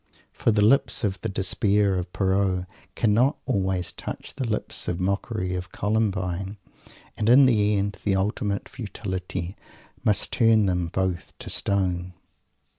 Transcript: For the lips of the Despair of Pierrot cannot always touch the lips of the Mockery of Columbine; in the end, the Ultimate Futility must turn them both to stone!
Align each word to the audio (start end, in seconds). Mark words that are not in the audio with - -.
For 0.33 0.49
the 0.49 0.63
lips 0.63 1.03
of 1.03 1.21
the 1.21 1.29
Despair 1.29 1.93
of 1.93 2.11
Pierrot 2.11 2.65
cannot 2.95 3.37
always 3.45 3.91
touch 3.91 4.33
the 4.33 4.47
lips 4.47 4.87
of 4.87 4.97
the 4.97 5.03
Mockery 5.03 5.53
of 5.53 5.71
Columbine; 5.71 6.57
in 7.15 7.45
the 7.45 7.75
end, 7.77 7.97
the 8.03 8.15
Ultimate 8.15 8.67
Futility 8.67 9.55
must 10.03 10.31
turn 10.33 10.65
them 10.65 10.87
both 10.87 11.33
to 11.37 11.51
stone! 11.51 12.15